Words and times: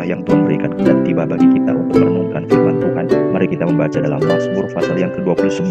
anugerah 0.00 0.16
yang 0.16 0.24
Tuhan 0.24 0.40
berikan 0.48 0.70
dan 0.80 0.98
tiba 1.04 1.22
bagi 1.28 1.48
kita 1.52 1.72
untuk 1.76 1.96
merenungkan 2.00 2.42
firman 2.48 2.76
Tuhan. 2.80 3.04
Mari 3.36 3.46
kita 3.52 3.64
membaca 3.68 3.98
dalam 4.00 4.20
Mazmur 4.24 4.64
pasal 4.72 4.96
yang 4.96 5.12
ke-29 5.12 5.68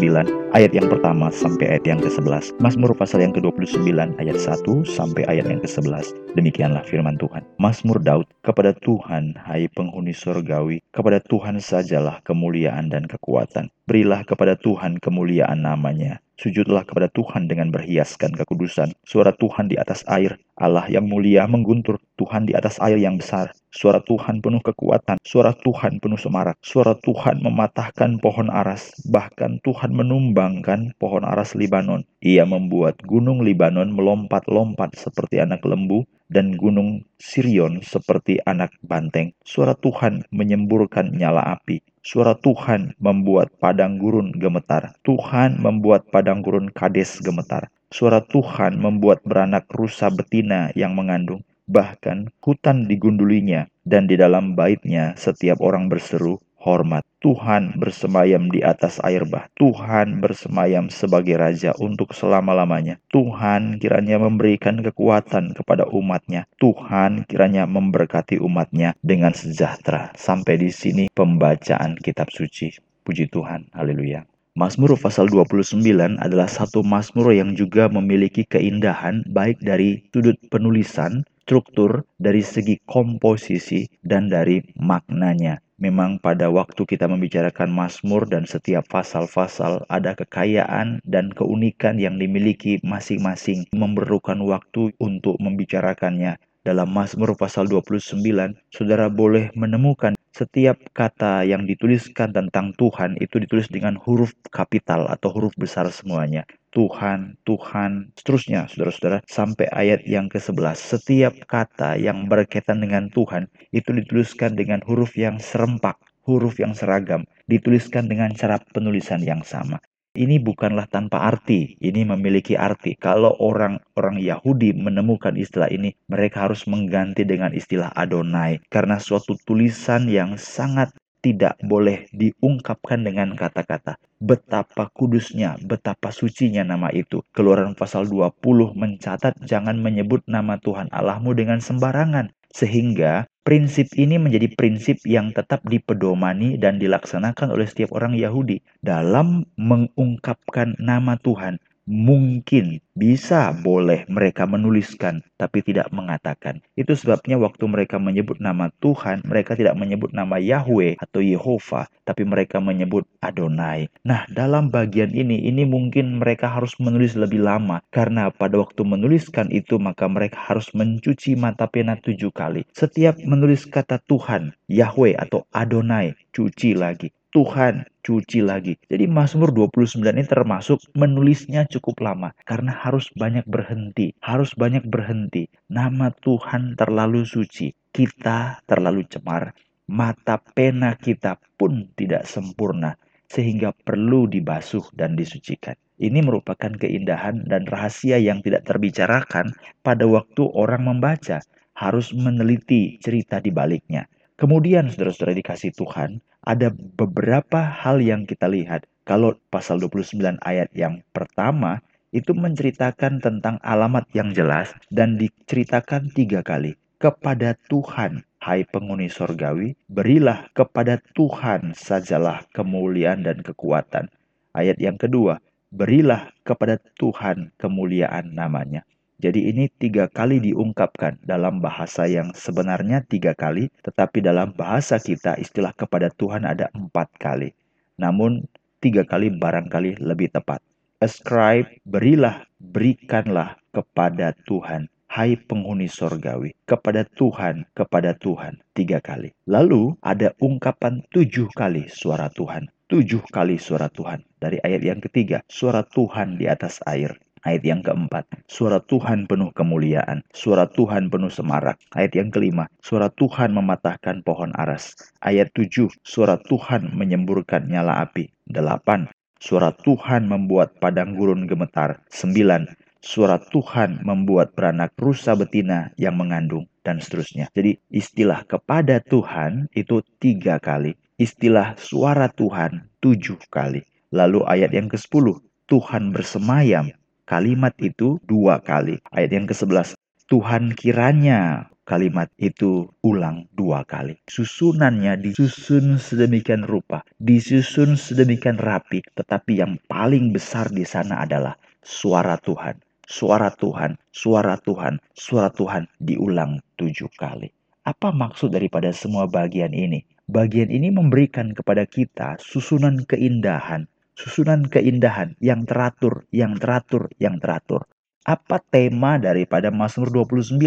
ayat 0.54 0.70
yang 0.70 0.86
pertama 0.86 1.34
sampai 1.34 1.66
ayat 1.74 1.84
yang 1.90 1.98
ke-11. 1.98 2.54
Mazmur 2.62 2.94
pasal 2.94 3.26
yang 3.26 3.34
ke-29 3.34 3.90
ayat 3.90 4.38
1 4.38 4.62
sampai 4.86 5.26
ayat 5.26 5.50
yang 5.50 5.58
ke-11. 5.58 6.14
Demikianlah 6.38 6.86
firman 6.86 7.18
Tuhan. 7.18 7.42
Mazmur 7.58 7.98
Daud, 7.98 8.26
kepada 8.46 8.70
Tuhan, 8.86 9.34
hai 9.34 9.66
penghuni 9.74 10.14
sorgawi, 10.14 10.78
kepada 10.94 11.18
Tuhan 11.26 11.58
sajalah 11.58 12.22
kemuliaan 12.22 12.86
dan 12.86 13.10
kekuatan. 13.10 13.66
Berilah 13.90 14.22
kepada 14.22 14.54
Tuhan 14.54 15.02
kemuliaan 15.02 15.66
namanya. 15.66 16.22
Sujudlah 16.40 16.88
kepada 16.88 17.12
Tuhan 17.12 17.52
dengan 17.52 17.68
berhiaskan 17.68 18.32
kekudusan. 18.32 18.96
Suara 19.04 19.36
Tuhan 19.36 19.68
di 19.68 19.76
atas 19.76 20.00
air. 20.08 20.40
Allah 20.56 20.88
yang 20.88 21.04
mulia 21.04 21.44
mengguntur. 21.44 22.00
Tuhan 22.16 22.48
di 22.48 22.56
atas 22.56 22.80
air 22.80 22.96
yang 22.96 23.20
besar. 23.20 23.52
Suara 23.68 24.00
Tuhan 24.00 24.40
penuh 24.40 24.64
kekuatan. 24.64 25.20
Suara 25.20 25.52
Tuhan 25.52 26.00
penuh 26.00 26.16
semarak. 26.16 26.56
Suara 26.64 26.96
Tuhan 26.96 27.44
mematahkan 27.44 28.24
pohon 28.24 28.48
aras. 28.48 28.88
Bahkan 29.04 29.60
Tuhan 29.60 29.92
menumbangkan 29.92 30.96
pohon 30.96 31.28
aras 31.28 31.52
Libanon. 31.52 32.08
Ia 32.24 32.48
membuat 32.48 33.04
gunung 33.04 33.44
Libanon 33.44 33.92
melompat-lompat 33.92 34.96
seperti 34.96 35.44
anak 35.44 35.60
lembu 35.68 36.08
dan 36.32 36.56
gunung 36.56 37.04
Sirion 37.20 37.84
seperti 37.84 38.40
anak 38.48 38.72
banteng. 38.80 39.36
Suara 39.44 39.76
Tuhan 39.76 40.24
menyemburkan 40.32 41.12
nyala 41.12 41.60
api. 41.60 41.84
Suara 42.00 42.32
Tuhan 42.32 42.96
membuat 42.96 43.52
padang 43.60 44.00
gurun 44.00 44.32
gemetar. 44.32 44.96
Tuhan 45.04 45.60
membuat 45.60 46.08
padang 46.08 46.40
gurun 46.40 46.72
kades 46.72 47.20
gemetar. 47.20 47.68
Suara 47.92 48.24
Tuhan 48.24 48.80
membuat 48.80 49.20
beranak 49.20 49.68
rusa 49.68 50.08
betina 50.08 50.72
yang 50.72 50.96
mengandung. 50.96 51.44
Bahkan 51.68 52.32
hutan 52.40 52.88
digundulinya 52.88 53.68
dan 53.84 54.08
di 54.08 54.16
dalam 54.16 54.56
baitnya 54.56 55.12
setiap 55.20 55.60
orang 55.60 55.92
berseru, 55.92 56.40
hormat. 56.60 57.02
Tuhan 57.20 57.76
bersemayam 57.76 58.48
di 58.48 58.64
atas 58.64 58.96
air 59.04 59.28
bah. 59.28 59.48
Tuhan 59.56 60.24
bersemayam 60.24 60.88
sebagai 60.88 61.36
raja 61.36 61.76
untuk 61.76 62.16
selama-lamanya. 62.16 62.96
Tuhan 63.12 63.76
kiranya 63.76 64.16
memberikan 64.20 64.80
kekuatan 64.80 65.52
kepada 65.52 65.88
umatnya. 65.92 66.48
Tuhan 66.60 67.28
kiranya 67.28 67.68
memberkati 67.68 68.40
umatnya 68.40 68.96
dengan 69.04 69.36
sejahtera. 69.36 70.12
Sampai 70.16 70.56
di 70.60 70.72
sini 70.72 71.12
pembacaan 71.12 71.96
kitab 72.00 72.32
suci. 72.32 72.72
Puji 73.04 73.28
Tuhan. 73.28 73.68
Haleluya. 73.76 74.24
Mazmur 74.58 74.98
pasal 74.98 75.30
29 75.30 75.78
adalah 76.18 76.50
satu 76.50 76.82
mazmur 76.82 77.30
yang 77.30 77.54
juga 77.54 77.86
memiliki 77.86 78.42
keindahan 78.44 79.22
baik 79.30 79.62
dari 79.62 80.02
sudut 80.10 80.36
penulisan, 80.50 81.22
struktur, 81.46 82.02
dari 82.18 82.42
segi 82.42 82.82
komposisi, 82.82 83.86
dan 84.02 84.26
dari 84.26 84.58
maknanya. 84.74 85.62
Memang 85.80 86.20
pada 86.20 86.52
waktu 86.52 86.82
kita 86.84 87.08
membicarakan 87.08 87.72
Mazmur 87.72 88.28
dan 88.28 88.44
setiap 88.44 88.84
pasal-pasal 88.92 89.88
ada 89.88 90.12
kekayaan 90.12 91.00
dan 91.08 91.32
keunikan 91.32 91.96
yang 91.96 92.20
dimiliki 92.20 92.76
masing-masing 92.84 93.64
memerlukan 93.72 94.36
waktu 94.44 94.92
untuk 95.00 95.40
membicarakannya. 95.40 96.36
Dalam 96.60 96.92
Mazmur 96.92 97.40
pasal 97.40 97.72
29, 97.72 98.20
saudara 98.68 99.08
boleh 99.08 99.48
menemukan 99.56 100.12
setiap 100.28 100.76
kata 100.92 101.40
yang 101.48 101.64
dituliskan 101.64 102.36
tentang 102.36 102.76
Tuhan 102.76 103.16
itu 103.16 103.40
ditulis 103.40 103.64
dengan 103.72 103.96
huruf 103.96 104.36
kapital 104.52 105.08
atau 105.08 105.32
huruf 105.32 105.56
besar 105.56 105.88
semuanya. 105.88 106.44
Tuhan, 106.76 107.40
Tuhan, 107.48 108.12
seterusnya 108.12 108.68
saudara-saudara 108.68 109.24
sampai 109.24 109.72
ayat 109.72 110.04
yang 110.04 110.28
ke-11. 110.28 110.76
Setiap 110.76 111.32
kata 111.48 111.96
yang 111.96 112.28
berkaitan 112.28 112.84
dengan 112.84 113.08
Tuhan 113.08 113.48
itu 113.72 113.96
dituliskan 113.96 114.52
dengan 114.52 114.84
huruf 114.84 115.16
yang 115.16 115.40
serempak, 115.40 115.96
huruf 116.28 116.60
yang 116.60 116.76
seragam, 116.76 117.24
dituliskan 117.48 118.04
dengan 118.04 118.36
cara 118.36 118.60
penulisan 118.76 119.24
yang 119.24 119.40
sama. 119.48 119.80
Ini 120.10 120.42
bukanlah 120.42 120.90
tanpa 120.90 121.22
arti, 121.22 121.78
ini 121.78 122.02
memiliki 122.02 122.58
arti. 122.58 122.98
Kalau 122.98 123.30
orang-orang 123.38 124.18
Yahudi 124.18 124.74
menemukan 124.74 125.38
istilah 125.38 125.70
ini, 125.70 125.94
mereka 126.10 126.50
harus 126.50 126.66
mengganti 126.66 127.22
dengan 127.22 127.54
istilah 127.54 127.94
Adonai 127.94 128.58
karena 128.74 128.98
suatu 128.98 129.38
tulisan 129.46 130.10
yang 130.10 130.34
sangat 130.34 130.90
tidak 131.22 131.54
boleh 131.62 132.10
diungkapkan 132.10 133.06
dengan 133.06 133.38
kata-kata. 133.38 134.02
Betapa 134.18 134.90
kudusnya, 134.90 135.54
betapa 135.62 136.10
sucinya 136.10 136.66
nama 136.66 136.90
itu. 136.90 137.22
Keluaran 137.30 137.78
pasal 137.78 138.10
20 138.10 138.74
mencatat 138.74 139.38
jangan 139.46 139.78
menyebut 139.78 140.26
nama 140.26 140.58
Tuhan 140.58 140.90
Allahmu 140.90 141.38
dengan 141.38 141.62
sembarangan. 141.62 142.34
Sehingga 142.50 143.30
prinsip 143.46 143.90
ini 143.94 144.18
menjadi 144.18 144.50
prinsip 144.54 145.00
yang 145.06 145.30
tetap 145.30 145.62
dipedomani 145.64 146.58
dan 146.58 146.82
dilaksanakan 146.82 147.54
oleh 147.54 147.66
setiap 147.66 147.94
orang 147.94 148.18
Yahudi 148.18 148.60
dalam 148.82 149.46
mengungkapkan 149.54 150.74
nama 150.82 151.14
Tuhan 151.22 151.62
mungkin 151.90 152.78
bisa 152.94 153.50
boleh 153.50 154.06
mereka 154.06 154.46
menuliskan 154.46 155.26
tapi 155.34 155.66
tidak 155.66 155.90
mengatakan. 155.90 156.62
Itu 156.78 156.94
sebabnya 156.94 157.34
waktu 157.42 157.66
mereka 157.66 157.98
menyebut 157.98 158.38
nama 158.38 158.70
Tuhan, 158.78 159.26
mereka 159.26 159.58
tidak 159.58 159.74
menyebut 159.74 160.14
nama 160.14 160.38
Yahweh 160.38 161.02
atau 161.02 161.18
Yehova, 161.18 161.90
tapi 162.06 162.22
mereka 162.22 162.62
menyebut 162.62 163.10
Adonai. 163.18 163.90
Nah, 164.06 164.22
dalam 164.30 164.70
bagian 164.70 165.10
ini 165.10 165.42
ini 165.50 165.66
mungkin 165.66 166.22
mereka 166.22 166.46
harus 166.46 166.78
menulis 166.78 167.18
lebih 167.18 167.42
lama 167.42 167.82
karena 167.90 168.30
pada 168.30 168.62
waktu 168.62 168.86
menuliskan 168.86 169.50
itu 169.50 169.82
maka 169.82 170.06
mereka 170.06 170.38
harus 170.38 170.70
mencuci 170.70 171.34
mata 171.34 171.66
pena 171.66 171.98
tujuh 171.98 172.30
kali. 172.30 172.62
Setiap 172.70 173.18
menulis 173.26 173.66
kata 173.66 173.98
Tuhan, 174.06 174.54
Yahweh 174.70 175.18
atau 175.18 175.42
Adonai, 175.50 176.14
cuci 176.30 176.78
lagi. 176.78 177.10
Tuhan 177.30 177.86
cuci 178.02 178.42
lagi. 178.42 178.74
Jadi 178.90 179.06
Mazmur 179.06 179.54
29 179.54 180.02
ini 180.02 180.26
termasuk 180.26 180.82
menulisnya 180.98 181.62
cukup 181.70 182.02
lama 182.02 182.34
karena 182.42 182.74
harus 182.74 183.06
banyak 183.14 183.46
berhenti, 183.46 184.10
harus 184.18 184.50
banyak 184.58 184.82
berhenti. 184.90 185.46
Nama 185.70 186.10
Tuhan 186.10 186.74
terlalu 186.74 187.22
suci, 187.22 187.70
kita 187.94 188.66
terlalu 188.66 189.06
cemar, 189.06 189.54
mata 189.86 190.42
pena 190.42 190.98
kita 190.98 191.38
pun 191.54 191.86
tidak 191.94 192.26
sempurna 192.26 192.98
sehingga 193.30 193.70
perlu 193.70 194.26
dibasuh 194.26 194.90
dan 194.98 195.14
disucikan. 195.14 195.78
Ini 196.02 196.26
merupakan 196.26 196.74
keindahan 196.74 197.46
dan 197.46 197.62
rahasia 197.68 198.18
yang 198.18 198.42
tidak 198.42 198.66
terbicarakan 198.66 199.54
pada 199.86 200.02
waktu 200.08 200.42
orang 200.50 200.82
membaca, 200.82 201.38
harus 201.78 202.10
meneliti 202.10 202.98
cerita 202.98 203.38
di 203.38 203.54
baliknya. 203.54 204.10
Kemudian 204.34 204.88
saudara-saudara 204.88 205.36
dikasih 205.36 205.76
Tuhan, 205.76 206.24
ada 206.50 206.74
beberapa 206.74 207.62
hal 207.62 208.02
yang 208.02 208.26
kita 208.26 208.50
lihat. 208.50 208.90
Kalau 209.06 209.38
pasal 209.54 209.78
29 209.78 210.42
ayat 210.42 210.66
yang 210.74 211.06
pertama 211.14 211.78
itu 212.10 212.34
menceritakan 212.34 213.22
tentang 213.22 213.62
alamat 213.62 214.10
yang 214.10 214.34
jelas 214.34 214.74
dan 214.90 215.14
diceritakan 215.14 216.10
tiga 216.10 216.42
kali. 216.42 216.74
Kepada 216.98 217.54
Tuhan, 217.70 218.26
hai 218.42 218.66
penghuni 218.66 219.06
sorgawi, 219.06 219.78
berilah 219.86 220.50
kepada 220.52 220.98
Tuhan 221.14 221.72
sajalah 221.72 222.44
kemuliaan 222.50 223.22
dan 223.24 223.46
kekuatan. 223.46 224.10
Ayat 224.50 224.76
yang 224.82 224.98
kedua, 224.98 225.38
berilah 225.70 226.34
kepada 226.42 226.82
Tuhan 226.98 227.54
kemuliaan 227.56 228.34
namanya. 228.34 228.82
Jadi 229.20 229.52
ini 229.52 229.68
tiga 229.68 230.08
kali 230.08 230.40
diungkapkan 230.40 231.20
dalam 231.20 231.60
bahasa 231.60 232.08
yang 232.08 232.32
sebenarnya 232.32 233.04
tiga 233.04 233.36
kali, 233.36 233.68
tetapi 233.84 234.24
dalam 234.24 234.56
bahasa 234.56 234.96
kita 234.96 235.36
istilah 235.36 235.76
kepada 235.76 236.08
Tuhan 236.08 236.48
ada 236.48 236.72
empat 236.72 237.20
kali. 237.20 237.52
Namun 238.00 238.48
tiga 238.80 239.04
kali 239.04 239.28
barangkali 239.28 240.00
lebih 240.00 240.32
tepat. 240.32 240.64
Ascribe, 241.04 241.68
berilah, 241.84 242.48
berikanlah 242.64 243.60
kepada 243.76 244.32
Tuhan. 244.48 244.88
Hai 245.10 245.36
penghuni 245.36 245.90
sorgawi, 245.90 246.56
kepada 246.64 247.04
Tuhan, 247.04 247.68
kepada 247.76 248.16
Tuhan, 248.16 248.56
tiga 248.72 249.04
kali. 249.04 249.36
Lalu 249.44 250.00
ada 250.00 250.32
ungkapan 250.40 251.04
tujuh 251.12 251.52
kali 251.52 251.92
suara 251.92 252.32
Tuhan. 252.32 252.72
Tujuh 252.88 253.20
kali 253.28 253.60
suara 253.60 253.92
Tuhan. 253.92 254.24
Dari 254.40 254.64
ayat 254.64 254.80
yang 254.80 255.00
ketiga, 255.04 255.44
suara 255.44 255.84
Tuhan 255.84 256.40
di 256.40 256.48
atas 256.48 256.80
air 256.88 257.20
Ayat 257.40 257.64
yang 257.64 257.80
keempat, 257.80 258.28
suara 258.44 258.84
Tuhan 258.84 259.24
penuh 259.24 259.48
kemuliaan, 259.56 260.20
suara 260.28 260.68
Tuhan 260.68 261.08
penuh 261.08 261.32
semarak. 261.32 261.80
Ayat 261.96 262.12
yang 262.12 262.28
kelima, 262.28 262.68
suara 262.84 263.08
Tuhan 263.08 263.56
mematahkan 263.56 264.20
pohon 264.20 264.52
aras. 264.60 264.92
Ayat 265.24 265.48
tujuh, 265.56 265.88
suara 266.04 266.36
Tuhan 266.36 266.92
menyemburkan 266.92 267.64
nyala 267.64 268.04
api. 268.04 268.28
Delapan, 268.44 269.08
suara 269.40 269.72
Tuhan 269.72 270.28
membuat 270.28 270.76
padang 270.84 271.16
gurun 271.16 271.48
gemetar. 271.48 272.04
Sembilan, 272.12 272.68
suara 273.00 273.40
Tuhan 273.40 274.04
membuat 274.04 274.52
beranak 274.52 274.92
rusa 275.00 275.32
betina 275.32 275.96
yang 275.96 276.20
mengandung 276.20 276.68
dan 276.84 277.00
seterusnya. 277.00 277.48
Jadi 277.56 277.80
istilah 277.88 278.44
kepada 278.44 279.00
Tuhan 279.00 279.72
itu 279.72 280.04
tiga 280.20 280.60
kali. 280.60 280.92
Istilah 281.16 281.72
suara 281.80 282.28
Tuhan 282.28 282.84
tujuh 283.00 283.40
kali. 283.48 283.80
Lalu 284.12 284.44
ayat 284.44 284.76
yang 284.76 284.92
ke-10, 284.92 285.40
Tuhan 285.70 286.10
bersemayam 286.10 286.92
Kalimat 287.30 287.78
itu 287.78 288.18
dua 288.26 288.58
kali. 288.58 288.98
Ayat 289.14 289.30
yang 289.30 289.46
ke-11. 289.46 289.94
Tuhan 290.26 290.74
kiranya 290.74 291.70
kalimat 291.86 292.26
itu 292.42 292.90
ulang 293.06 293.46
dua 293.54 293.86
kali. 293.86 294.18
Susunannya 294.26 295.14
disusun 295.14 296.02
sedemikian 296.02 296.66
rupa, 296.66 297.06
disusun 297.22 297.94
sedemikian 297.94 298.58
rapi, 298.58 299.06
tetapi 299.14 299.62
yang 299.62 299.78
paling 299.86 300.34
besar 300.34 300.74
di 300.74 300.82
sana 300.82 301.22
adalah 301.22 301.54
suara 301.86 302.34
Tuhan. 302.34 302.82
Suara 303.06 303.54
Tuhan, 303.54 303.94
suara 304.10 304.58
Tuhan, 304.58 304.98
suara 305.14 305.54
Tuhan 305.54 305.86
diulang 306.02 306.58
tujuh 306.82 307.14
kali. 307.14 307.54
Apa 307.86 308.10
maksud 308.10 308.50
daripada 308.50 308.90
semua 308.90 309.30
bagian 309.30 309.70
ini? 309.70 310.02
Bagian 310.26 310.70
ini 310.70 310.94
memberikan 310.94 311.54
kepada 311.54 311.86
kita 311.86 312.38
susunan 312.42 313.02
keindahan, 313.06 313.86
susunan 314.14 314.66
keindahan 314.68 315.34
yang 315.38 315.64
teratur, 315.64 316.26
yang 316.34 316.56
teratur, 316.56 317.10
yang 317.16 317.38
teratur. 317.38 317.86
Apa 318.26 318.60
tema 318.60 319.16
daripada 319.16 319.72
Mazmur 319.72 320.12
29? 320.12 320.60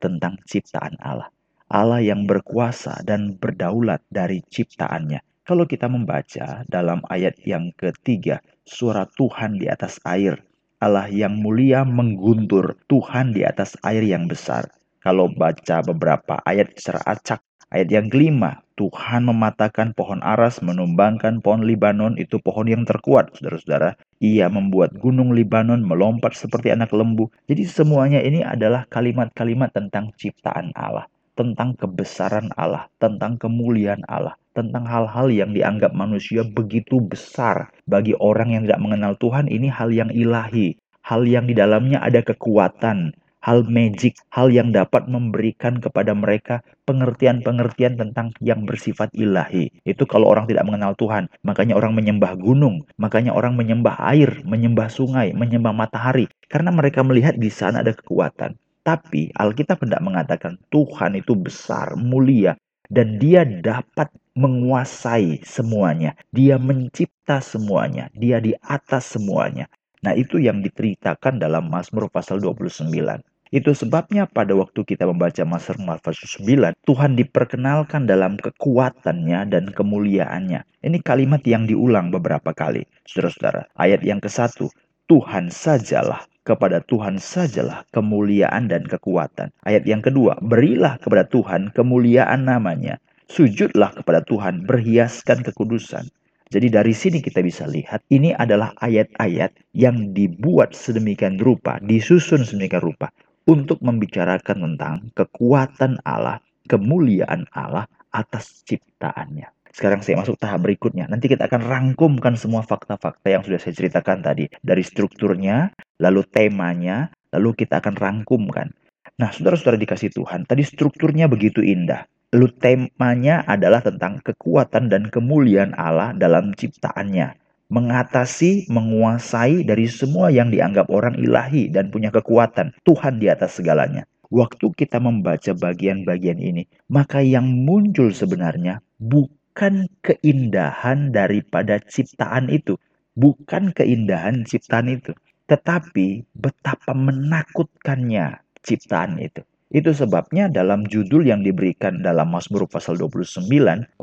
Tentang 0.00 0.40
ciptaan 0.48 0.96
Allah. 1.00 1.28
Allah 1.70 2.02
yang 2.02 2.26
berkuasa 2.26 3.04
dan 3.06 3.38
berdaulat 3.38 4.02
dari 4.10 4.42
ciptaannya. 4.42 5.22
Kalau 5.46 5.66
kita 5.66 5.90
membaca 5.90 6.66
dalam 6.66 7.02
ayat 7.10 7.38
yang 7.46 7.74
ketiga, 7.74 8.42
suara 8.66 9.06
Tuhan 9.06 9.58
di 9.58 9.66
atas 9.66 9.98
air. 10.06 10.38
Allah 10.80 11.10
yang 11.10 11.36
mulia 11.38 11.84
mengguntur 11.84 12.78
Tuhan 12.88 13.36
di 13.36 13.44
atas 13.44 13.76
air 13.84 14.06
yang 14.06 14.30
besar. 14.30 14.70
Kalau 15.00 15.32
baca 15.32 15.80
beberapa 15.84 16.40
ayat 16.44 16.76
secara 16.76 17.02
acak, 17.18 17.40
ayat 17.70 17.88
yang 17.90 18.06
kelima, 18.10 18.62
Tuhan 18.74 19.28
mematahkan 19.28 19.92
pohon 19.92 20.24
aras, 20.24 20.64
menumbangkan 20.64 21.44
pohon 21.44 21.62
Libanon, 21.62 22.16
itu 22.16 22.40
pohon 22.40 22.66
yang 22.66 22.82
terkuat, 22.82 23.36
saudara-saudara. 23.36 23.94
Ia 24.24 24.48
membuat 24.48 24.96
gunung 24.96 25.36
Libanon 25.36 25.84
melompat 25.84 26.32
seperti 26.32 26.74
anak 26.74 26.90
lembu. 26.96 27.30
Jadi 27.46 27.68
semuanya 27.68 28.20
ini 28.24 28.40
adalah 28.40 28.88
kalimat-kalimat 28.88 29.70
tentang 29.76 30.16
ciptaan 30.16 30.72
Allah, 30.72 31.06
tentang 31.36 31.76
kebesaran 31.76 32.48
Allah, 32.56 32.88
tentang 32.96 33.36
kemuliaan 33.36 34.00
Allah, 34.08 34.32
tentang 34.56 34.88
hal-hal 34.88 35.28
yang 35.28 35.52
dianggap 35.52 35.92
manusia 35.92 36.40
begitu 36.42 37.04
besar. 37.04 37.70
Bagi 37.84 38.16
orang 38.16 38.56
yang 38.56 38.62
tidak 38.64 38.80
mengenal 38.80 39.12
Tuhan, 39.20 39.46
ini 39.52 39.68
hal 39.68 39.92
yang 39.92 40.08
ilahi, 40.08 40.80
hal 41.04 41.28
yang 41.28 41.44
di 41.44 41.52
dalamnya 41.52 42.00
ada 42.00 42.24
kekuatan, 42.24 43.12
hal 43.40 43.64
magic, 43.66 44.20
hal 44.32 44.52
yang 44.52 44.70
dapat 44.72 45.08
memberikan 45.08 45.80
kepada 45.80 46.12
mereka 46.12 46.60
pengertian-pengertian 46.84 47.96
tentang 47.96 48.32
yang 48.44 48.68
bersifat 48.68 49.08
ilahi. 49.16 49.72
Itu 49.88 50.04
kalau 50.04 50.28
orang 50.28 50.48
tidak 50.48 50.68
mengenal 50.68 50.92
Tuhan, 50.96 51.28
makanya 51.44 51.76
orang 51.76 51.96
menyembah 51.96 52.36
gunung, 52.36 52.84
makanya 53.00 53.32
orang 53.32 53.56
menyembah 53.56 53.96
air, 54.12 54.44
menyembah 54.44 54.92
sungai, 54.92 55.32
menyembah 55.32 55.72
matahari, 55.72 56.28
karena 56.52 56.70
mereka 56.72 57.00
melihat 57.00 57.36
di 57.36 57.48
sana 57.48 57.80
ada 57.80 57.96
kekuatan. 57.96 58.56
Tapi 58.80 59.28
Alkitab 59.36 59.84
hendak 59.84 60.00
mengatakan 60.00 60.56
Tuhan 60.72 61.20
itu 61.20 61.36
besar, 61.36 61.96
mulia, 62.00 62.56
dan 62.88 63.20
dia 63.22 63.46
dapat 63.46 64.10
menguasai 64.34 65.44
semuanya. 65.46 66.16
Dia 66.32 66.56
mencipta 66.56 67.38
semuanya. 67.38 68.08
Dia 68.16 68.42
di 68.42 68.56
atas 68.56 69.14
semuanya. 69.14 69.68
Nah, 70.00 70.16
itu 70.16 70.40
yang 70.40 70.64
diceritakan 70.64 71.36
dalam 71.36 71.68
Mazmur 71.68 72.08
pasal 72.08 72.40
29. 72.40 73.20
Itu 73.50 73.74
sebabnya 73.74 74.30
pada 74.30 74.54
waktu 74.54 74.86
kita 74.86 75.04
membaca 75.04 75.42
Mazmur 75.42 76.00
pasal 76.00 76.24
9, 76.46 76.72
Tuhan 76.86 77.18
diperkenalkan 77.18 78.06
dalam 78.08 78.40
kekuatannya 78.40 79.50
dan 79.50 79.68
kemuliaannya. 79.74 80.62
Ini 80.80 80.98
kalimat 81.04 81.42
yang 81.44 81.66
diulang 81.66 82.08
beberapa 82.14 82.54
kali. 82.54 82.86
Saudara-saudara, 83.04 83.68
ayat 83.76 84.00
yang 84.06 84.22
ke-1, 84.22 84.70
Tuhan 85.10 85.50
sajalah 85.50 86.24
kepada 86.46 86.80
Tuhan 86.80 87.20
sajalah 87.20 87.84
kemuliaan 87.92 88.72
dan 88.72 88.88
kekuatan. 88.88 89.52
Ayat 89.68 89.84
yang 89.84 90.00
kedua, 90.00 90.40
berilah 90.40 90.96
kepada 90.96 91.28
Tuhan 91.28 91.74
kemuliaan 91.76 92.48
namanya. 92.48 92.96
Sujudlah 93.30 93.94
kepada 93.94 94.24
Tuhan, 94.26 94.66
berhiaskan 94.66 95.46
kekudusan. 95.46 96.08
Jadi 96.50 96.66
dari 96.66 96.90
sini 96.90 97.22
kita 97.22 97.46
bisa 97.46 97.62
lihat 97.70 98.02
ini 98.10 98.34
adalah 98.34 98.74
ayat-ayat 98.82 99.54
yang 99.70 100.10
dibuat 100.10 100.74
sedemikian 100.74 101.38
rupa, 101.38 101.78
disusun 101.78 102.42
sedemikian 102.42 102.82
rupa 102.82 103.14
untuk 103.46 103.78
membicarakan 103.78 104.58
tentang 104.66 105.14
kekuatan 105.14 106.02
Allah, 106.02 106.42
kemuliaan 106.66 107.46
Allah 107.54 107.86
atas 108.10 108.66
ciptaannya. 108.66 109.46
Sekarang 109.70 110.02
saya 110.02 110.18
masuk 110.18 110.34
tahap 110.42 110.66
berikutnya. 110.66 111.06
Nanti 111.06 111.30
kita 111.30 111.46
akan 111.46 111.62
rangkumkan 111.62 112.34
semua 112.34 112.66
fakta-fakta 112.66 113.30
yang 113.30 113.46
sudah 113.46 113.62
saya 113.62 113.70
ceritakan 113.70 114.18
tadi. 114.18 114.50
Dari 114.58 114.82
strukturnya, 114.82 115.70
lalu 116.02 116.26
temanya, 116.26 117.14
lalu 117.30 117.54
kita 117.54 117.78
akan 117.78 117.94
rangkumkan. 117.94 118.74
Nah, 119.22 119.30
saudara-saudara 119.30 119.78
dikasih 119.78 120.10
Tuhan, 120.10 120.50
tadi 120.50 120.66
strukturnya 120.66 121.30
begitu 121.30 121.62
indah. 121.62 122.10
Lalu 122.30 122.48
temanya 122.62 123.42
adalah 123.50 123.82
tentang 123.82 124.22
kekuatan 124.22 124.86
dan 124.86 125.10
kemuliaan 125.10 125.74
Allah 125.74 126.14
dalam 126.14 126.54
ciptaannya 126.54 127.34
mengatasi, 127.70 128.66
menguasai 128.66 129.62
dari 129.62 129.86
semua 129.86 130.28
yang 130.28 130.50
dianggap 130.50 130.90
orang 130.90 131.14
ilahi 131.16 131.70
dan 131.70 131.88
punya 131.88 132.10
kekuatan. 132.10 132.74
Tuhan 132.82 133.22
di 133.22 133.30
atas 133.30 133.62
segalanya. 133.62 134.04
Waktu 134.30 134.70
kita 134.74 135.02
membaca 135.02 135.54
bagian-bagian 135.58 136.38
ini, 136.38 136.66
maka 136.86 137.18
yang 137.18 137.50
muncul 137.66 138.14
sebenarnya 138.14 138.78
bukan 139.02 139.90
keindahan 140.06 141.10
daripada 141.10 141.82
ciptaan 141.82 142.46
itu, 142.46 142.78
bukan 143.18 143.74
keindahan 143.74 144.46
ciptaan 144.46 144.86
itu, 144.86 145.10
tetapi 145.50 146.30
betapa 146.38 146.94
menakutkannya 146.94 148.38
ciptaan 148.62 149.18
itu. 149.18 149.42
Itu 149.70 149.94
sebabnya 149.94 150.50
dalam 150.50 150.82
judul 150.90 151.30
yang 151.30 151.46
diberikan 151.46 152.02
dalam 152.02 152.34
Mazmur 152.34 152.66
pasal 152.66 152.98
29 152.98 153.46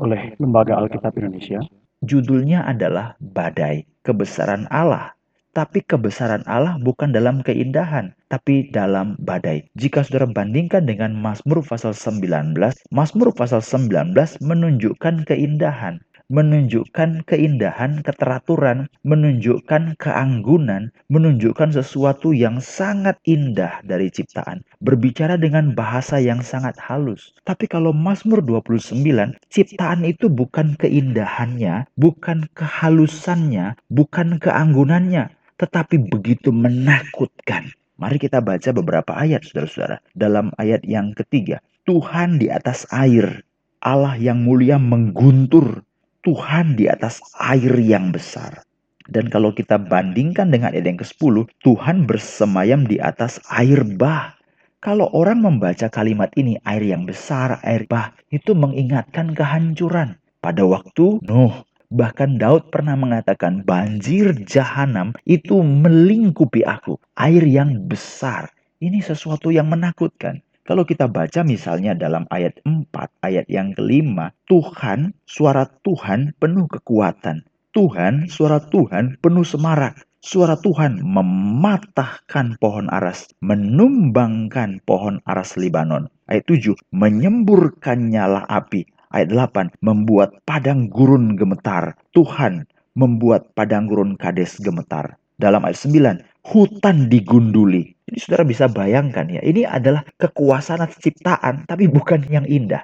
oleh 0.00 0.22
Lembaga 0.40 0.80
Alkitab 0.80 1.12
Indonesia, 1.20 1.60
Judulnya 1.98 2.62
adalah 2.64 3.18
Badai, 3.20 3.84
Kebesaran 4.06 4.64
Allah. 4.72 5.18
Tapi 5.58 5.82
kebesaran 5.82 6.46
Allah 6.46 6.78
bukan 6.78 7.10
dalam 7.10 7.42
keindahan, 7.42 8.14
tapi 8.30 8.70
dalam 8.70 9.18
badai. 9.18 9.66
Jika 9.74 10.06
saudara 10.06 10.30
bandingkan 10.30 10.86
dengan 10.86 11.18
Mazmur 11.18 11.66
pasal 11.66 11.98
19, 11.98 12.54
Mazmur 12.94 13.34
pasal 13.34 13.58
19 13.58 14.14
menunjukkan 14.38 15.26
keindahan 15.26 15.98
menunjukkan 16.28 17.24
keindahan, 17.24 18.04
keteraturan, 18.04 18.92
menunjukkan 19.00 19.96
keanggunan, 19.96 20.92
menunjukkan 21.08 21.72
sesuatu 21.72 22.36
yang 22.36 22.60
sangat 22.60 23.16
indah 23.24 23.80
dari 23.84 24.12
ciptaan. 24.12 24.60
Berbicara 24.84 25.40
dengan 25.40 25.72
bahasa 25.72 26.20
yang 26.20 26.44
sangat 26.44 26.76
halus. 26.76 27.32
Tapi 27.48 27.64
kalau 27.64 27.96
Mazmur 27.96 28.44
29, 28.44 29.00
ciptaan 29.48 30.04
itu 30.04 30.28
bukan 30.28 30.76
keindahannya, 30.76 31.88
bukan 31.96 32.44
kehalusannya, 32.52 33.80
bukan 33.88 34.36
keanggunannya, 34.36 35.32
tetapi 35.56 35.96
begitu 36.12 36.52
menakutkan. 36.52 37.72
Mari 37.98 38.20
kita 38.20 38.38
baca 38.38 38.70
beberapa 38.70 39.10
ayat, 39.16 39.42
saudara-saudara. 39.42 39.98
Dalam 40.14 40.54
ayat 40.54 40.86
yang 40.86 41.16
ketiga, 41.18 41.58
Tuhan 41.82 42.38
di 42.38 42.46
atas 42.46 42.86
air, 42.94 43.42
Allah 43.82 44.14
yang 44.14 44.46
mulia 44.46 44.78
mengguntur 44.78 45.87
Tuhan 46.26 46.74
di 46.74 46.90
atas 46.90 47.22
air 47.38 47.74
yang 47.78 48.10
besar. 48.10 48.62
Dan 49.08 49.32
kalau 49.32 49.56
kita 49.56 49.80
bandingkan 49.80 50.52
dengan 50.52 50.76
ayat 50.76 50.84
yang 50.84 51.00
ke-10, 51.00 51.48
Tuhan 51.64 52.04
bersemayam 52.04 52.84
di 52.84 53.00
atas 53.00 53.40
air 53.48 53.80
bah. 53.96 54.36
Kalau 54.78 55.10
orang 55.10 55.42
membaca 55.42 55.90
kalimat 55.90 56.30
ini, 56.38 56.60
air 56.62 56.84
yang 56.84 57.08
besar, 57.08 57.58
air 57.64 57.88
bah, 57.88 58.14
itu 58.30 58.52
mengingatkan 58.52 59.34
kehancuran. 59.34 60.20
Pada 60.38 60.62
waktu 60.62 61.18
Nuh, 61.26 61.66
bahkan 61.90 62.38
Daud 62.38 62.70
pernah 62.70 62.94
mengatakan 62.94 63.66
banjir 63.66 64.38
jahanam 64.46 65.16
itu 65.26 65.58
melingkupi 65.64 66.62
aku. 66.62 67.00
Air 67.18 67.42
yang 67.42 67.88
besar. 67.90 68.54
Ini 68.78 69.02
sesuatu 69.02 69.50
yang 69.50 69.66
menakutkan. 69.66 70.38
Kalau 70.68 70.84
kita 70.84 71.08
baca 71.08 71.40
misalnya 71.48 71.96
dalam 71.96 72.28
ayat 72.28 72.60
4, 72.68 72.92
ayat 73.24 73.48
yang 73.48 73.72
kelima, 73.72 74.36
Tuhan, 74.52 75.16
suara 75.24 75.64
Tuhan 75.64 76.36
penuh 76.36 76.68
kekuatan. 76.68 77.40
Tuhan, 77.72 78.28
suara 78.28 78.60
Tuhan 78.60 79.16
penuh 79.24 79.48
semarak. 79.48 79.96
Suara 80.20 80.60
Tuhan 80.60 81.00
mematahkan 81.00 82.60
pohon 82.60 82.84
aras, 82.92 83.32
menumbangkan 83.40 84.84
pohon 84.84 85.24
aras 85.24 85.56
Libanon. 85.56 86.12
Ayat 86.28 86.44
7, 86.44 86.76
menyemburkan 86.92 88.12
nyala 88.12 88.44
api. 88.44 88.84
Ayat 89.08 89.32
8, 89.32 89.72
membuat 89.80 90.36
padang 90.44 90.92
gurun 90.92 91.32
gemetar. 91.40 91.96
Tuhan 92.12 92.68
membuat 92.92 93.56
padang 93.56 93.88
gurun 93.88 94.20
kades 94.20 94.60
gemetar. 94.60 95.16
Dalam 95.40 95.64
ayat 95.64 95.80
9, 95.80 96.20
hutan 96.44 97.08
digunduli. 97.08 97.96
Jadi 98.08 98.18
saudara 98.24 98.44
bisa 98.48 98.64
bayangkan 98.72 99.28
ya, 99.28 99.44
ini 99.44 99.68
adalah 99.68 100.00
kekuasaan 100.16 100.80
atas 100.80 100.96
ciptaan, 100.96 101.68
tapi 101.68 101.92
bukan 101.92 102.24
yang 102.32 102.48
indah. 102.48 102.80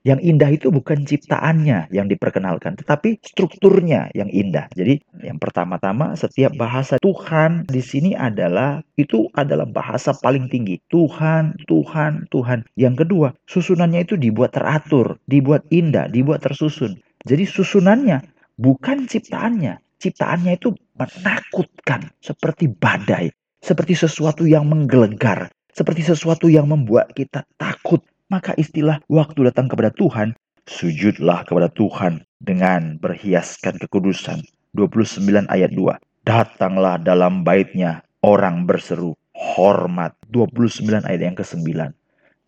Yang 0.00 0.20
indah 0.32 0.50
itu 0.52 0.72
bukan 0.72 1.04
ciptaannya 1.04 1.92
yang 1.92 2.08
diperkenalkan, 2.08 2.72
tetapi 2.76 3.20
strukturnya 3.20 4.08
yang 4.16 4.32
indah. 4.32 4.68
Jadi, 4.72 5.00
yang 5.20 5.36
pertama-tama 5.36 6.16
setiap 6.16 6.56
bahasa 6.56 6.96
Tuhan 7.00 7.68
di 7.68 7.84
sini 7.84 8.16
adalah 8.16 8.80
itu 8.96 9.28
adalah 9.36 9.68
bahasa 9.68 10.16
paling 10.16 10.48
tinggi. 10.48 10.80
Tuhan, 10.88 11.56
Tuhan, 11.68 12.32
Tuhan. 12.32 12.64
Yang 12.80 13.04
kedua, 13.04 13.28
susunannya 13.44 14.08
itu 14.08 14.16
dibuat 14.16 14.56
teratur, 14.56 15.20
dibuat 15.28 15.68
indah, 15.68 16.08
dibuat 16.08 16.44
tersusun. 16.44 16.96
Jadi 17.28 17.44
susunannya 17.44 18.24
bukan 18.56 19.04
ciptaannya. 19.04 20.00
Ciptaannya 20.00 20.56
itu 20.56 20.72
menakutkan 20.96 22.08
seperti 22.24 22.72
badai, 22.72 23.28
seperti 23.60 23.94
sesuatu 23.96 24.48
yang 24.48 24.66
menggelegar, 24.66 25.52
seperti 25.70 26.02
sesuatu 26.04 26.48
yang 26.48 26.68
membuat 26.68 27.12
kita 27.12 27.44
takut. 27.60 28.00
Maka 28.30 28.54
istilah 28.54 29.02
waktu 29.10 29.50
datang 29.50 29.66
kepada 29.66 29.90
Tuhan, 29.90 30.38
sujudlah 30.62 31.42
kepada 31.44 31.66
Tuhan 31.70 32.22
dengan 32.38 32.96
berhiaskan 33.02 33.76
kekudusan. 33.82 34.42
29 34.72 35.50
ayat 35.50 35.74
2. 35.74 35.98
Datanglah 36.22 37.02
dalam 37.02 37.42
baitnya 37.42 38.06
orang 38.22 38.70
berseru 38.70 39.18
hormat. 39.34 40.14
29 40.30 41.02
ayat 41.02 41.20
yang 41.26 41.34
ke-9. 41.34 41.90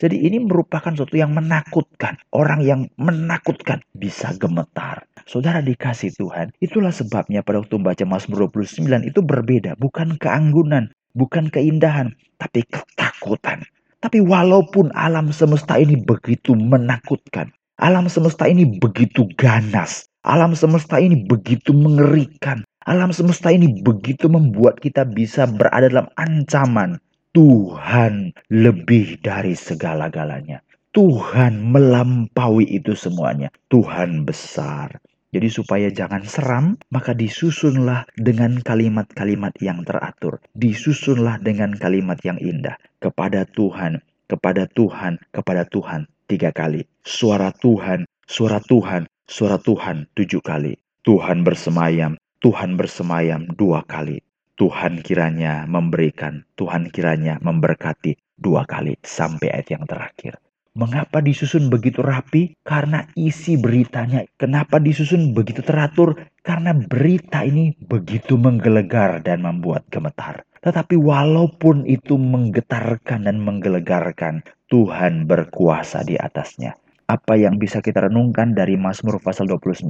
Jadi 0.03 0.19
ini 0.19 0.39
merupakan 0.43 0.91
sesuatu 0.95 1.15
yang 1.15 1.35
menakutkan. 1.35 2.19
Orang 2.35 2.63
yang 2.63 2.91
menakutkan 2.99 3.83
bisa 3.95 4.35
gemetar. 4.39 5.07
Saudara 5.27 5.63
dikasih 5.63 6.15
Tuhan, 6.19 6.51
itulah 6.59 6.91
sebabnya 6.91 7.47
pada 7.47 7.63
waktu 7.63 7.79
membaca 7.79 8.03
Mazmur 8.07 8.51
29 8.51 9.07
itu 9.07 9.23
berbeda. 9.23 9.79
Bukan 9.79 10.19
keanggunan, 10.19 10.91
bukan 11.15 11.49
keindahan, 11.49 12.13
tapi 12.41 12.65
ketakutan. 12.69 13.63
Tapi 14.03 14.19
walaupun 14.19 14.91
alam 14.99 15.31
semesta 15.31 15.79
ini 15.79 15.95
begitu 15.95 16.59
menakutkan, 16.59 17.55
alam 17.79 18.11
semesta 18.11 18.51
ini 18.51 18.67
begitu 18.83 19.31
ganas, 19.39 20.11
alam 20.27 20.59
semesta 20.59 20.99
ini 20.99 21.23
begitu 21.23 21.71
mengerikan, 21.71 22.67
alam 22.91 23.15
semesta 23.15 23.55
ini 23.55 23.79
begitu 23.87 24.27
membuat 24.27 24.83
kita 24.83 25.07
bisa 25.07 25.47
berada 25.47 25.87
dalam 25.87 26.11
ancaman. 26.19 26.99
Tuhan 27.33 28.37
lebih 28.53 29.17
dari 29.25 29.57
segala-galanya. 29.57 30.61
Tuhan 30.93 31.73
melampaui 31.73 32.69
itu 32.69 32.93
semuanya. 32.93 33.49
Tuhan 33.73 34.29
besar. 34.29 35.01
Jadi 35.33 35.49
supaya 35.49 35.89
jangan 35.89 36.29
seram, 36.29 36.77
maka 36.93 37.17
disusunlah 37.17 38.05
dengan 38.21 38.61
kalimat-kalimat 38.61 39.57
yang 39.65 39.81
teratur. 39.81 40.45
Disusunlah 40.53 41.41
dengan 41.41 41.73
kalimat 41.73 42.21
yang 42.21 42.37
indah. 42.37 42.77
Kepada 43.01 43.49
Tuhan, 43.49 44.05
kepada 44.29 44.69
Tuhan, 44.69 45.17
kepada 45.33 45.65
Tuhan. 45.65 46.05
Tiga 46.29 46.53
kali. 46.53 46.85
Suara 47.01 47.49
Tuhan, 47.49 48.05
suara 48.29 48.61
Tuhan, 48.61 49.09
suara 49.25 49.57
Tuhan 49.57 50.05
tujuh 50.13 50.45
kali. 50.45 50.77
Tuhan 51.03 51.49
bersemayam, 51.49 52.21
Tuhan 52.45 52.77
bersemayam 52.77 53.49
dua 53.57 53.83
kali. 53.89 54.21
Tuhan 54.61 55.01
kiranya 55.01 55.65
memberikan, 55.65 56.45
Tuhan 56.61 56.93
kiranya 56.93 57.41
memberkati 57.41 58.37
dua 58.37 58.69
kali 58.69 59.01
sampai 59.01 59.49
ayat 59.49 59.69
yang 59.75 59.85
terakhir. 59.89 60.37
Mengapa 60.73 61.21
disusun 61.21 61.69
begitu 61.69 62.01
rapi? 62.01 62.57
Karena 62.65 63.05
isi 63.13 63.61
beritanya. 63.61 64.25
Kenapa 64.41 64.81
disusun 64.81 65.37
begitu 65.37 65.61
teratur? 65.61 66.17
Karena 66.41 66.73
berita 66.73 67.45
ini 67.45 67.77
begitu 67.77 68.41
menggelegar 68.41 69.21
dan 69.21 69.45
membuat 69.45 69.85
gemetar. 69.93 70.49
Tetapi 70.65 70.97
walaupun 70.97 71.85
itu 71.85 72.17
menggetarkan 72.17 73.29
dan 73.29 73.45
menggelegarkan, 73.45 74.41
Tuhan 74.73 75.29
berkuasa 75.29 76.09
di 76.09 76.17
atasnya. 76.17 76.73
Apa 77.05 77.37
yang 77.37 77.61
bisa 77.61 77.85
kita 77.85 78.09
renungkan 78.09 78.57
dari 78.57 78.81
Mazmur 78.81 79.21
pasal 79.21 79.53
29? 79.53 79.85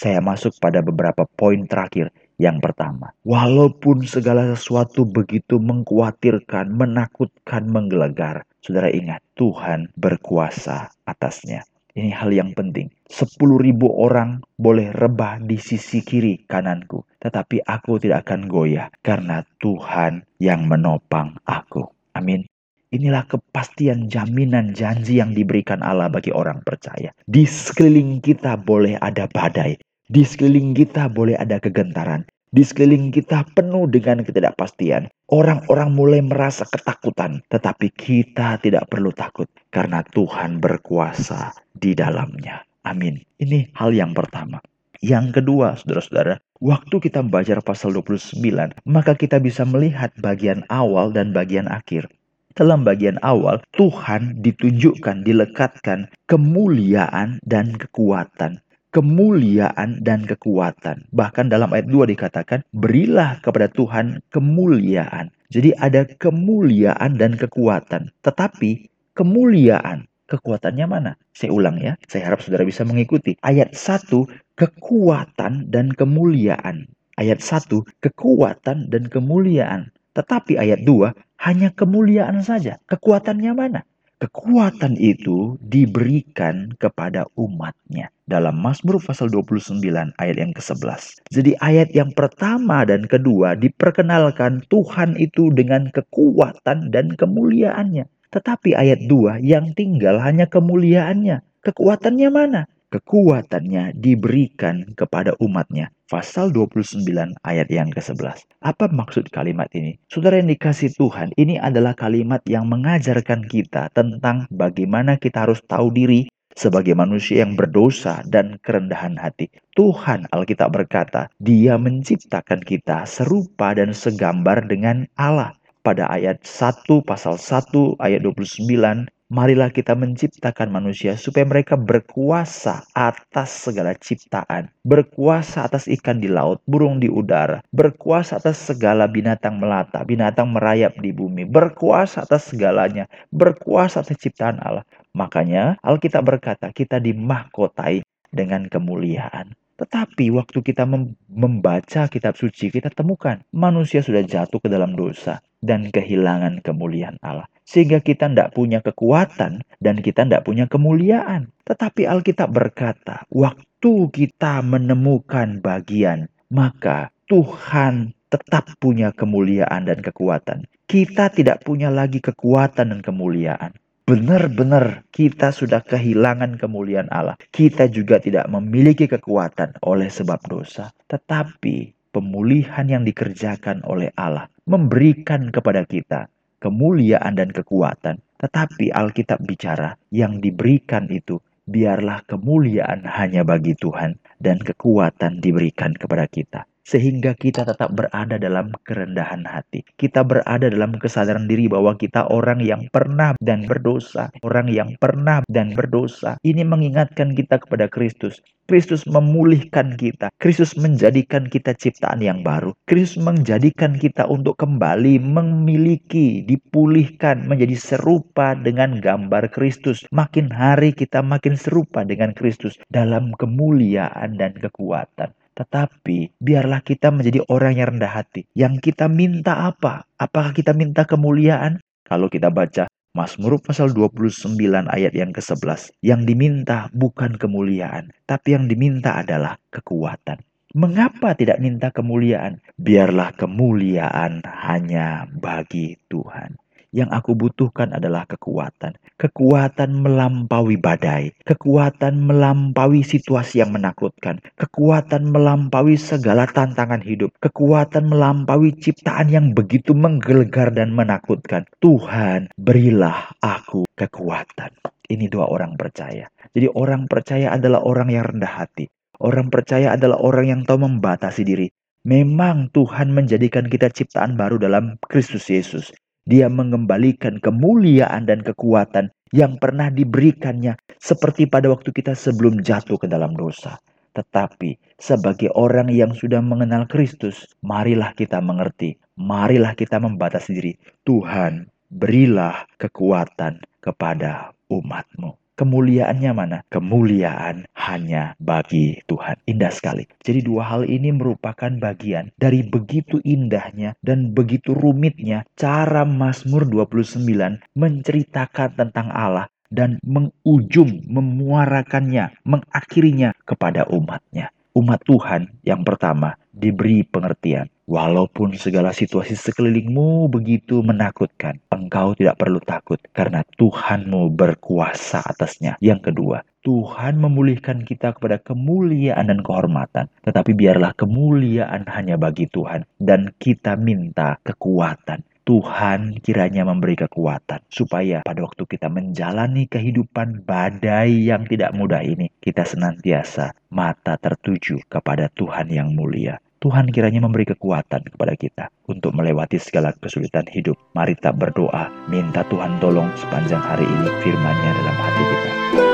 Saya 0.00 0.24
masuk 0.24 0.56
pada 0.56 0.80
beberapa 0.80 1.28
poin 1.36 1.68
terakhir 1.68 2.08
yang 2.42 2.58
pertama, 2.58 3.14
walaupun 3.22 4.02
segala 4.02 4.50
sesuatu 4.50 5.06
begitu 5.06 5.62
mengkhawatirkan, 5.62 6.74
menakutkan, 6.74 7.70
menggelegar, 7.70 8.42
saudara 8.58 8.90
ingat, 8.90 9.22
Tuhan 9.38 9.94
berkuasa 9.94 10.90
atasnya. 11.06 11.62
Ini 11.92 12.08
hal 12.10 12.32
yang 12.32 12.56
penting. 12.56 12.88
Sepuluh 13.04 13.60
ribu 13.60 13.86
orang 13.92 14.40
boleh 14.56 14.90
rebah 14.96 15.38
di 15.44 15.60
sisi 15.60 16.00
kiri 16.00 16.40
kananku. 16.48 17.04
Tetapi 17.20 17.68
aku 17.68 18.00
tidak 18.00 18.26
akan 18.26 18.48
goyah 18.48 18.88
karena 19.04 19.44
Tuhan 19.60 20.24
yang 20.40 20.64
menopang 20.64 21.36
aku. 21.44 21.84
Amin. 22.16 22.48
Inilah 22.92 23.28
kepastian 23.28 24.08
jaminan 24.08 24.72
janji 24.72 25.20
yang 25.20 25.36
diberikan 25.36 25.84
Allah 25.84 26.08
bagi 26.08 26.32
orang 26.32 26.64
percaya. 26.64 27.12
Di 27.28 27.44
sekeliling 27.44 28.24
kita 28.24 28.56
boleh 28.56 28.96
ada 28.96 29.28
badai. 29.28 29.76
Di 30.08 30.24
sekeliling 30.24 30.72
kita 30.72 31.12
boleh 31.12 31.36
ada 31.36 31.60
kegentaran. 31.60 32.24
Di 32.52 32.60
sekeliling 32.60 33.08
kita 33.08 33.48
penuh 33.56 33.88
dengan 33.88 34.20
ketidakpastian. 34.20 35.08
Orang-orang 35.32 35.88
mulai 35.96 36.20
merasa 36.20 36.68
ketakutan, 36.68 37.40
tetapi 37.48 37.88
kita 37.88 38.60
tidak 38.60 38.92
perlu 38.92 39.08
takut 39.08 39.48
karena 39.72 40.04
Tuhan 40.04 40.60
berkuasa 40.60 41.56
di 41.72 41.96
dalamnya. 41.96 42.60
Amin. 42.84 43.24
Ini 43.40 43.72
hal 43.72 43.96
yang 43.96 44.12
pertama. 44.12 44.60
Yang 45.00 45.40
kedua, 45.40 45.80
saudara-saudara, 45.80 46.38
waktu 46.62 46.94
kita 47.02 47.26
membaca 47.26 47.58
pasal 47.64 47.96
29, 47.96 48.38
maka 48.86 49.18
kita 49.18 49.42
bisa 49.42 49.66
melihat 49.66 50.14
bagian 50.20 50.62
awal 50.68 51.10
dan 51.10 51.34
bagian 51.34 51.66
akhir. 51.66 52.06
Dalam 52.54 52.86
bagian 52.86 53.18
awal, 53.24 53.64
Tuhan 53.74 54.44
ditunjukkan, 54.44 55.26
dilekatkan 55.26 56.06
kemuliaan 56.30 57.40
dan 57.42 57.74
kekuatan 57.74 58.61
kemuliaan 58.92 60.04
dan 60.04 60.28
kekuatan. 60.28 61.08
Bahkan 61.10 61.48
dalam 61.48 61.72
ayat 61.72 61.88
2 61.88 62.12
dikatakan, 62.12 62.60
berilah 62.76 63.40
kepada 63.40 63.72
Tuhan 63.72 64.20
kemuliaan. 64.28 65.32
Jadi 65.48 65.72
ada 65.80 66.04
kemuliaan 66.20 67.16
dan 67.16 67.34
kekuatan. 67.40 68.12
Tetapi 68.20 68.92
kemuliaan, 69.16 70.04
kekuatannya 70.28 70.86
mana? 70.86 71.12
Saya 71.32 71.56
ulang 71.56 71.80
ya, 71.80 71.96
saya 72.08 72.28
harap 72.32 72.44
saudara 72.44 72.68
bisa 72.68 72.84
mengikuti. 72.84 73.36
Ayat 73.40 73.72
1, 73.72 74.28
kekuatan 74.60 75.72
dan 75.72 75.92
kemuliaan. 75.96 76.88
Ayat 77.16 77.40
1, 77.40 77.84
kekuatan 78.04 78.92
dan 78.92 79.08
kemuliaan. 79.08 79.92
Tetapi 80.12 80.60
ayat 80.60 80.84
2, 80.84 81.16
hanya 81.48 81.72
kemuliaan 81.72 82.44
saja. 82.44 82.76
Kekuatannya 82.88 83.52
mana? 83.56 83.80
Kekuatan 84.22 84.94
itu 85.02 85.58
diberikan 85.58 86.70
kepada 86.78 87.26
umatnya. 87.34 88.06
Dalam 88.22 88.54
Mazmur 88.54 89.02
pasal 89.02 89.26
29 89.34 89.82
ayat 90.14 90.36
yang 90.38 90.54
ke-11. 90.54 91.26
Jadi 91.26 91.58
ayat 91.58 91.90
yang 91.90 92.14
pertama 92.14 92.86
dan 92.86 93.10
kedua 93.10 93.58
diperkenalkan 93.58 94.62
Tuhan 94.70 95.18
itu 95.18 95.50
dengan 95.50 95.90
kekuatan 95.90 96.94
dan 96.94 97.18
kemuliaannya. 97.18 98.06
Tetapi 98.30 98.78
ayat 98.78 99.10
2 99.10 99.42
yang 99.42 99.74
tinggal 99.74 100.22
hanya 100.22 100.46
kemuliaannya. 100.46 101.42
Kekuatannya 101.66 102.30
mana? 102.30 102.70
Kekuatannya 102.92 103.96
diberikan 103.96 104.92
kepada 104.92 105.32
umatnya. 105.40 105.88
Pasal 106.12 106.52
29 106.52 107.08
ayat 107.40 107.72
yang 107.72 107.88
ke-11. 107.88 108.44
Apa 108.60 108.92
maksud 108.92 109.32
kalimat 109.32 109.72
ini? 109.72 109.96
Saudara 110.12 110.36
yang 110.36 110.52
dikasih 110.52 110.92
Tuhan, 110.92 111.32
ini 111.40 111.56
adalah 111.56 111.96
kalimat 111.96 112.44
yang 112.44 112.68
mengajarkan 112.68 113.48
kita 113.48 113.88
tentang 113.96 114.44
bagaimana 114.52 115.16
kita 115.16 115.48
harus 115.48 115.64
tahu 115.64 115.88
diri 115.88 116.28
sebagai 116.52 116.92
manusia 116.92 117.40
yang 117.44 117.56
berdosa 117.56 118.20
dan 118.28 118.60
kerendahan 118.60 119.16
hati. 119.16 119.48
Tuhan 119.72 120.28
Alkitab 120.28 120.76
berkata, 120.76 121.32
Dia 121.40 121.80
menciptakan 121.80 122.60
kita 122.60 123.08
serupa 123.08 123.72
dan 123.72 123.96
segambar 123.96 124.68
dengan 124.68 125.08
Allah. 125.16 125.56
Pada 125.82 126.06
ayat 126.12 126.44
1 126.46 127.02
pasal 127.02 127.40
1 127.40 127.98
ayat 127.98 128.22
29 128.22 129.10
marilah 129.32 129.72
kita 129.72 129.96
menciptakan 129.96 130.68
manusia 130.68 131.16
supaya 131.16 131.48
mereka 131.48 131.72
berkuasa 131.80 132.84
atas 132.92 133.48
segala 133.64 133.96
ciptaan, 133.96 134.68
berkuasa 134.84 135.64
atas 135.64 135.88
ikan 135.88 136.20
di 136.20 136.28
laut, 136.28 136.60
burung 136.68 137.00
di 137.00 137.08
udara, 137.08 137.64
berkuasa 137.72 138.36
atas 138.36 138.60
segala 138.60 139.08
binatang 139.08 139.56
melata, 139.56 140.04
binatang 140.04 140.52
merayap 140.52 141.00
di 141.00 141.16
bumi, 141.16 141.48
berkuasa 141.48 142.28
atas 142.28 142.52
segalanya, 142.52 143.08
berkuasa 143.32 144.04
atas 144.04 144.20
ciptaan 144.20 144.60
Allah. 144.60 144.84
Makanya 145.16 145.80
Alkitab 145.80 146.28
berkata 146.28 146.68
kita 146.68 147.00
dimahkotai 147.00 148.04
dengan 148.28 148.68
kemuliaan. 148.68 149.61
Tetapi 149.82 150.30
waktu 150.30 150.62
kita 150.62 150.86
membaca 151.26 152.06
kitab 152.06 152.38
suci, 152.38 152.70
kita 152.70 152.94
temukan 152.94 153.42
manusia 153.50 153.98
sudah 153.98 154.22
jatuh 154.22 154.62
ke 154.62 154.70
dalam 154.70 154.94
dosa 154.94 155.42
dan 155.58 155.90
kehilangan 155.90 156.62
kemuliaan 156.62 157.18
Allah. 157.18 157.50
Sehingga 157.66 157.98
kita 157.98 158.30
tidak 158.30 158.54
punya 158.54 158.78
kekuatan 158.78 159.66
dan 159.82 159.96
kita 159.98 160.22
tidak 160.22 160.46
punya 160.46 160.70
kemuliaan. 160.70 161.50
Tetapi 161.66 162.06
Alkitab 162.06 162.54
berkata, 162.54 163.26
waktu 163.26 163.94
kita 164.14 164.62
menemukan 164.62 165.58
bagian, 165.58 166.30
maka 166.46 167.10
Tuhan 167.26 168.14
tetap 168.30 168.70
punya 168.78 169.10
kemuliaan 169.10 169.82
dan 169.82 169.98
kekuatan. 169.98 170.62
Kita 170.86 171.34
tidak 171.34 171.66
punya 171.66 171.90
lagi 171.90 172.22
kekuatan 172.22 172.94
dan 172.94 173.00
kemuliaan. 173.02 173.74
Benar-benar 174.02 175.06
kita 175.14 175.54
sudah 175.54 175.82
kehilangan 175.86 176.58
kemuliaan 176.58 177.08
Allah. 177.12 177.38
Kita 177.50 177.86
juga 177.86 178.18
tidak 178.18 178.50
memiliki 178.50 179.06
kekuatan 179.06 179.78
oleh 179.86 180.10
sebab 180.10 180.42
dosa, 180.46 180.90
tetapi 181.06 181.94
pemulihan 182.10 182.86
yang 182.90 183.02
dikerjakan 183.06 183.82
oleh 183.86 184.10
Allah 184.18 184.50
memberikan 184.66 185.48
kepada 185.54 185.86
kita 185.86 186.26
kemuliaan 186.62 187.34
dan 187.34 187.50
kekuatan. 187.50 188.22
Tetapi 188.42 188.90
Alkitab 188.90 189.42
bicara 189.46 189.94
yang 190.10 190.42
diberikan 190.42 191.06
itu 191.06 191.38
biarlah 191.62 192.26
kemuliaan 192.26 193.06
hanya 193.06 193.46
bagi 193.46 193.78
Tuhan 193.78 194.18
dan 194.42 194.58
kekuatan 194.58 195.38
diberikan 195.38 195.94
kepada 195.94 196.26
kita 196.26 196.66
sehingga 196.82 197.34
kita 197.38 197.62
tetap 197.62 197.94
berada 197.94 198.36
dalam 198.38 198.74
kerendahan 198.82 199.46
hati. 199.46 199.86
Kita 199.98 200.26
berada 200.26 200.66
dalam 200.66 200.98
kesadaran 200.98 201.46
diri 201.46 201.70
bahwa 201.70 201.94
kita 201.94 202.26
orang 202.30 202.58
yang 202.62 202.86
pernah 202.90 203.34
dan 203.38 203.66
berdosa, 203.66 204.30
orang 204.42 204.66
yang 204.70 204.94
pernah 204.98 205.46
dan 205.46 205.74
berdosa. 205.74 206.38
Ini 206.42 206.66
mengingatkan 206.66 207.34
kita 207.38 207.62
kepada 207.62 207.86
Kristus. 207.86 208.42
Kristus 208.70 209.02
memulihkan 209.10 209.98
kita. 209.98 210.30
Kristus 210.38 210.78
menjadikan 210.78 211.50
kita 211.50 211.74
ciptaan 211.74 212.22
yang 212.22 212.46
baru. 212.46 212.72
Kristus 212.86 213.18
menjadikan 213.18 213.98
kita 213.98 214.24
untuk 214.30 214.54
kembali 214.56 215.18
memiliki, 215.18 216.46
dipulihkan, 216.46 217.44
menjadi 217.50 217.74
serupa 217.74 218.54
dengan 218.54 219.02
gambar 219.02 219.50
Kristus. 219.50 220.06
Makin 220.14 220.48
hari 220.54 220.94
kita 220.94 221.20
makin 221.20 221.58
serupa 221.58 222.06
dengan 222.06 222.32
Kristus 222.32 222.78
dalam 222.88 223.34
kemuliaan 223.34 224.38
dan 224.38 224.54
kekuatan. 224.54 225.34
Tetapi 225.52 226.36
biarlah 226.40 226.80
kita 226.80 227.12
menjadi 227.12 227.44
orang 227.48 227.76
yang 227.76 227.96
rendah 227.96 228.12
hati. 228.12 228.48
Yang 228.56 228.92
kita 228.92 229.06
minta 229.12 229.68
apa? 229.68 230.08
Apakah 230.16 230.56
kita 230.56 230.72
minta 230.72 231.04
kemuliaan? 231.04 231.80
Kalau 232.08 232.32
kita 232.32 232.48
baca 232.48 232.88
Mazmur 233.12 233.60
pasal 233.60 233.92
29 233.92 234.56
ayat 234.88 235.12
yang 235.12 235.36
ke-11. 235.36 235.92
Yang 236.00 236.20
diminta 236.24 236.88
bukan 236.96 237.36
kemuliaan, 237.36 238.08
tapi 238.24 238.56
yang 238.56 238.72
diminta 238.72 239.20
adalah 239.20 239.60
kekuatan. 239.68 240.40
Mengapa 240.72 241.36
tidak 241.36 241.60
minta 241.60 241.92
kemuliaan? 241.92 242.64
Biarlah 242.80 243.36
kemuliaan 243.36 244.40
hanya 244.48 245.28
bagi 245.28 246.00
Tuhan. 246.08 246.56
Yang 246.92 247.08
aku 247.08 247.32
butuhkan 247.32 247.96
adalah 247.96 248.28
kekuatan. 248.28 249.00
Kekuatan 249.16 250.04
melampaui 250.04 250.76
badai. 250.76 251.32
Kekuatan 251.48 252.20
melampaui 252.20 253.00
situasi 253.00 253.64
yang 253.64 253.72
menakutkan. 253.72 254.44
Kekuatan 254.60 255.32
melampaui 255.32 255.96
segala 255.96 256.44
tantangan 256.44 257.00
hidup. 257.00 257.32
Kekuatan 257.40 258.12
melampaui 258.12 258.76
ciptaan 258.76 259.32
yang 259.32 259.56
begitu 259.56 259.96
menggelegar 259.96 260.68
dan 260.76 260.92
menakutkan. 260.92 261.64
Tuhan, 261.80 262.52
berilah 262.60 263.32
aku 263.40 263.88
kekuatan. 263.96 264.76
Ini 265.08 265.32
doa 265.32 265.48
orang 265.48 265.80
percaya. 265.80 266.28
Jadi 266.52 266.68
orang 266.76 267.08
percaya 267.08 267.56
adalah 267.56 267.80
orang 267.88 268.12
yang 268.12 268.28
rendah 268.28 268.52
hati. 268.52 268.92
Orang 269.16 269.48
percaya 269.48 269.96
adalah 269.96 270.20
orang 270.20 270.44
yang 270.44 270.60
tahu 270.68 270.84
membatasi 270.84 271.40
diri. 271.40 271.72
Memang 272.04 272.68
Tuhan 272.74 273.16
menjadikan 273.16 273.70
kita 273.70 273.88
ciptaan 273.88 274.36
baru 274.36 274.60
dalam 274.60 275.00
Kristus 275.08 275.48
Yesus. 275.48 275.88
Dia 276.22 276.46
mengembalikan 276.46 277.42
kemuliaan 277.42 278.30
dan 278.30 278.46
kekuatan 278.46 279.10
yang 279.34 279.58
pernah 279.58 279.90
diberikannya 279.90 280.78
seperti 281.00 281.48
pada 281.50 281.72
waktu 281.72 281.90
kita 281.90 282.14
sebelum 282.14 282.62
jatuh 282.62 283.00
ke 283.00 283.10
dalam 283.10 283.34
dosa. 283.34 283.80
Tetapi 284.12 285.00
sebagai 285.00 285.48
orang 285.56 285.88
yang 285.88 286.12
sudah 286.12 286.44
mengenal 286.44 286.84
Kristus, 286.84 287.48
marilah 287.64 288.12
kita 288.12 288.44
mengerti, 288.44 289.00
marilah 289.16 289.72
kita 289.72 289.96
membatasi 289.96 290.50
diri. 290.52 290.72
Tuhan, 291.02 291.64
berilah 291.88 292.68
kekuatan 292.76 293.64
kepada 293.80 294.52
umatmu. 294.68 295.51
Kemuliaannya 295.62 296.32
mana? 296.34 296.58
Kemuliaan 296.74 297.70
hanya 297.78 298.34
bagi 298.42 298.98
Tuhan. 299.06 299.38
Indah 299.46 299.70
sekali. 299.70 300.10
Jadi 300.18 300.42
dua 300.42 300.66
hal 300.66 300.82
ini 300.90 301.14
merupakan 301.14 301.70
bagian 301.78 302.34
dari 302.34 302.66
begitu 302.66 303.22
indahnya 303.22 303.94
dan 304.02 304.34
begitu 304.34 304.74
rumitnya 304.74 305.46
cara 305.54 306.02
Mazmur 306.02 306.66
29 306.66 307.62
menceritakan 307.78 308.74
tentang 308.74 309.14
Allah 309.14 309.46
dan 309.70 310.02
mengujung, 310.02 311.06
memuarakannya, 311.06 312.42
mengakhirinya 312.42 313.30
kepada 313.46 313.86
umatnya. 313.86 314.50
Umat 314.74 315.06
Tuhan 315.06 315.62
yang 315.62 315.86
pertama 315.86 316.34
diberi 316.50 317.06
pengertian. 317.06 317.70
Walaupun 317.92 318.56
segala 318.56 318.88
situasi 318.96 319.36
sekelilingmu 319.36 320.32
begitu 320.32 320.80
menakutkan, 320.80 321.60
engkau 321.68 322.16
tidak 322.16 322.40
perlu 322.40 322.56
takut 322.64 322.96
karena 323.12 323.44
Tuhanmu 323.44 324.32
berkuasa 324.32 325.20
atasnya. 325.20 325.76
Yang 325.76 326.08
kedua, 326.08 326.40
Tuhan 326.64 327.20
memulihkan 327.20 327.84
kita 327.84 328.16
kepada 328.16 328.40
kemuliaan 328.40 329.28
dan 329.28 329.44
kehormatan. 329.44 330.08
Tetapi 330.24 330.56
biarlah 330.56 330.96
kemuliaan 330.96 331.84
hanya 331.92 332.16
bagi 332.16 332.48
Tuhan 332.48 332.88
dan 332.96 333.36
kita 333.36 333.76
minta 333.76 334.40
kekuatan. 334.40 335.20
Tuhan 335.44 336.24
kiranya 336.24 336.64
memberi 336.64 336.96
kekuatan 336.96 337.60
supaya 337.68 338.24
pada 338.24 338.40
waktu 338.40 338.64
kita 338.72 338.88
menjalani 338.88 339.68
kehidupan 339.68 340.48
badai 340.48 341.28
yang 341.28 341.44
tidak 341.44 341.76
mudah 341.76 342.00
ini, 342.00 342.32
kita 342.40 342.64
senantiasa 342.64 343.52
mata 343.68 344.16
tertuju 344.16 344.80
kepada 344.88 345.28
Tuhan 345.28 345.68
yang 345.68 345.92
mulia. 345.92 346.40
Tuhan 346.62 346.94
kiranya 346.94 347.18
memberi 347.26 347.42
kekuatan 347.42 348.06
kepada 348.06 348.38
kita 348.38 348.64
untuk 348.86 349.10
melewati 349.18 349.58
segala 349.58 349.90
kesulitan 349.98 350.46
hidup. 350.46 350.78
Mari 350.94 351.18
tak 351.18 351.34
berdoa, 351.34 351.90
minta 352.06 352.46
Tuhan 352.46 352.78
tolong 352.78 353.10
sepanjang 353.18 353.58
hari 353.58 353.82
ini 353.82 354.06
firman-Nya 354.22 354.70
dalam 354.70 354.94
hati 354.94 355.22
kita. 355.26 355.91